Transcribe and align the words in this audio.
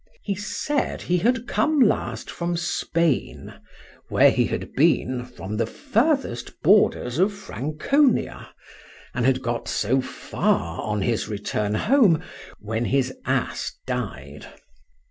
—He 0.23 0.33
said 0.33 1.03
he 1.03 1.19
had 1.19 1.47
come 1.47 1.79
last 1.79 2.31
from 2.31 2.57
Spain, 2.57 3.53
where 4.09 4.31
he 4.31 4.45
had 4.47 4.73
been 4.73 5.25
from 5.27 5.57
the 5.57 5.67
furthest 5.67 6.59
borders 6.63 7.19
of 7.19 7.31
Franconia; 7.31 8.49
and 9.13 9.27
had 9.27 9.43
got 9.43 9.67
so 9.67 10.01
far 10.01 10.81
on 10.81 11.03
his 11.03 11.27
return 11.27 11.75
home, 11.75 12.23
when 12.57 12.85
his 12.85 13.13
ass 13.27 13.73
died. 13.85 14.47